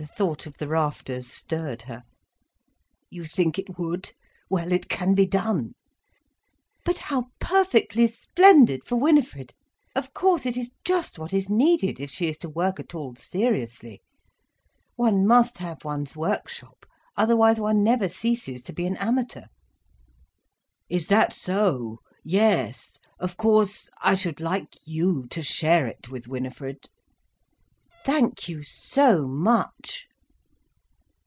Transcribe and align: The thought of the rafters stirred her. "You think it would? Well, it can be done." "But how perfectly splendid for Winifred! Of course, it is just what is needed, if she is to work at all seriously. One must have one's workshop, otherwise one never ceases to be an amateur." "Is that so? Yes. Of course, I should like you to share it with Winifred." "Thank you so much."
The 0.00 0.06
thought 0.06 0.46
of 0.46 0.56
the 0.56 0.66
rafters 0.66 1.30
stirred 1.30 1.82
her. 1.82 2.04
"You 3.10 3.26
think 3.26 3.58
it 3.58 3.78
would? 3.78 4.12
Well, 4.48 4.72
it 4.72 4.88
can 4.88 5.12
be 5.14 5.26
done." 5.26 5.74
"But 6.86 6.96
how 7.12 7.26
perfectly 7.38 8.06
splendid 8.06 8.82
for 8.86 8.96
Winifred! 8.96 9.52
Of 9.94 10.14
course, 10.14 10.46
it 10.46 10.56
is 10.56 10.70
just 10.86 11.18
what 11.18 11.34
is 11.34 11.50
needed, 11.50 12.00
if 12.00 12.10
she 12.10 12.28
is 12.30 12.38
to 12.38 12.48
work 12.48 12.80
at 12.80 12.94
all 12.94 13.14
seriously. 13.16 14.00
One 14.96 15.26
must 15.26 15.58
have 15.58 15.84
one's 15.84 16.16
workshop, 16.16 16.86
otherwise 17.18 17.60
one 17.60 17.84
never 17.84 18.08
ceases 18.08 18.62
to 18.62 18.72
be 18.72 18.86
an 18.86 18.96
amateur." 18.96 19.48
"Is 20.88 21.08
that 21.08 21.34
so? 21.34 21.98
Yes. 22.24 22.98
Of 23.18 23.36
course, 23.36 23.90
I 24.00 24.14
should 24.14 24.40
like 24.40 24.78
you 24.86 25.26
to 25.28 25.42
share 25.42 25.86
it 25.86 26.08
with 26.08 26.26
Winifred." 26.26 26.88
"Thank 28.02 28.48
you 28.48 28.62
so 28.62 29.28
much." 29.28 30.06